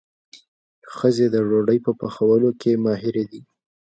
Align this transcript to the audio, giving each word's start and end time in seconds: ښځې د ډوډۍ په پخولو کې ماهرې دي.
ښځې 0.95 1.25
د 1.33 1.35
ډوډۍ 1.47 1.79
په 1.85 1.91
پخولو 1.99 2.49
کې 2.61 2.81
ماهرې 2.85 3.23
دي. 3.31 3.41